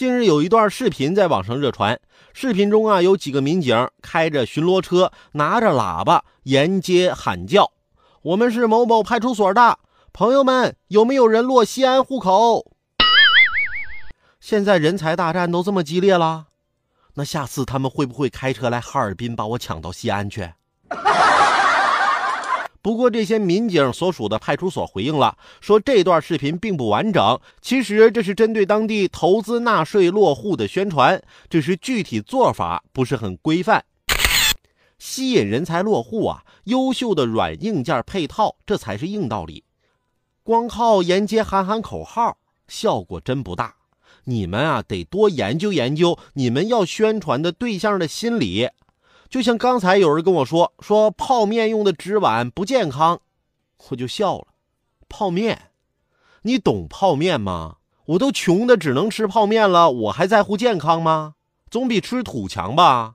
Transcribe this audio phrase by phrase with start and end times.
[0.00, 2.00] 近日有一段视频在网上热传，
[2.32, 7.70] 视频中啊有几个民警开着巡逻车，拿着喇叭沿街喊叫
[8.32, 9.78] ：“我们是某某派出所的
[10.10, 12.64] 朋友们，有没有人落西安户口？”
[14.40, 16.46] 现在人才大战都这么激烈了，
[17.16, 20.50] 那下次他们会不会开车来哈尔滨把我抢到西安去？
[22.82, 27.38] 不过，这些民警所属的派出所回应了，说这段视频并不完整。
[27.60, 33.84] 其实这是针对当地投资纳税落户的宣传，只是具体做法不是很规范。
[34.98, 39.64] 吸引人才落户啊，优秀的软硬件配套，这才是硬道理。
[40.42, 43.74] 光靠沿街喊喊口号，效果真不大。
[44.24, 48.68] 你们啊，得多研究研究你们要宣传的对象的心理。
[49.30, 53.20] 就像刚才有人跟我说，说泡面用的纸碗不健康，
[53.88, 54.48] 我就笑了。
[55.08, 55.70] 泡面，
[56.42, 57.76] 你懂泡面吗？
[58.06, 61.34] 我都穷的只能吃泡面了，我还在乎健康吗？
[61.70, 63.14] 总比吃土强吧。